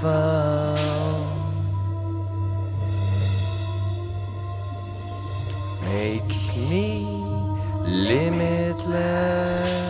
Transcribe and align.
fall. 0.00 0.76
Make 5.82 6.56
me 6.56 7.04
limitless. 7.84 9.87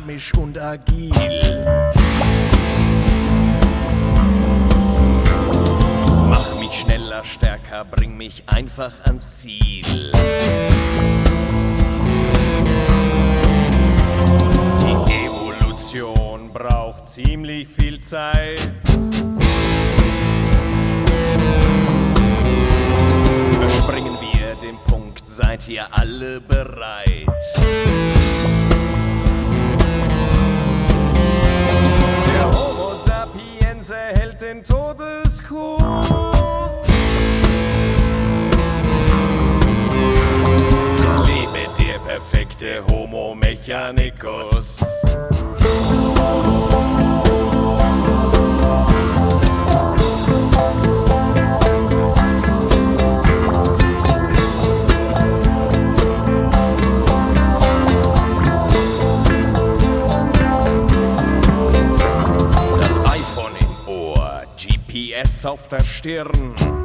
Dynamisch 0.00 0.32
und 0.34 0.58
agil. 0.58 1.10
Mach 6.28 6.60
mich 6.60 6.80
schneller, 6.80 7.22
stärker, 7.24 7.84
bring 7.84 8.16
mich 8.16 8.44
einfach 8.46 8.92
ans 9.04 9.40
Ziel. 9.40 10.12
Die 14.80 14.96
Evolution 15.26 16.52
braucht 16.52 17.08
ziemlich 17.08 17.68
viel 17.68 18.00
Zeit. 18.00 18.72
Überspringen 23.54 24.16
wir 24.20 24.54
den 24.62 24.76
Punkt, 24.86 25.26
seid 25.26 25.68
ihr 25.68 25.86
alle 25.92 26.40
bereit? 26.40 28.19
Mechanicus. 43.92 44.78
Das 62.78 63.00
iPhone 63.00 63.52
im 63.60 63.88
Ohr, 63.88 64.42
GPS 64.56 65.44
auf 65.46 65.68
der 65.68 65.84
Stirn. 65.84 66.79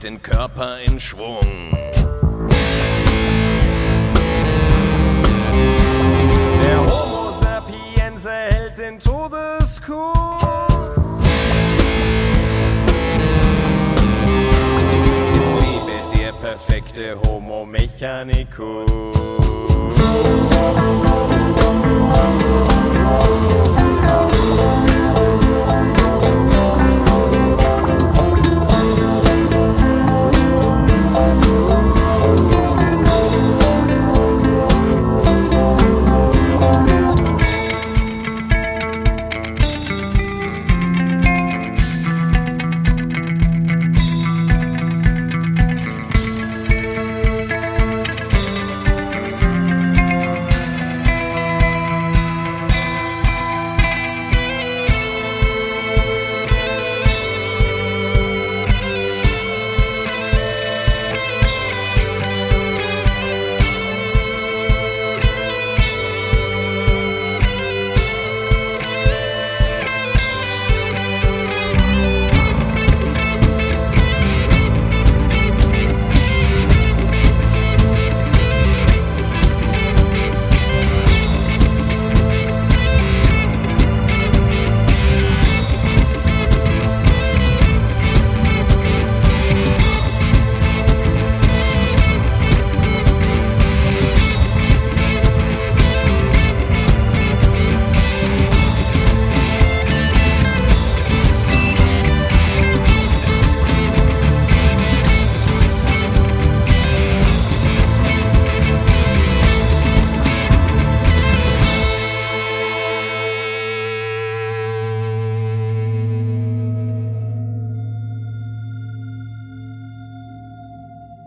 Bringt 0.00 0.04
den 0.04 0.22
Körper 0.22 0.80
in 0.80 0.98
Schwung. 0.98 1.70
Der 6.62 6.78
Homo 6.78 7.32
sapiens 7.40 8.24
erhält 8.24 8.78
den 8.78 8.98
Todeskurs. 8.98 10.12
Es 15.38 15.52
lebe 15.52 15.92
der 16.16 16.32
perfekte 16.32 17.20
Homo 17.22 17.64
mechanicus. 17.64 18.90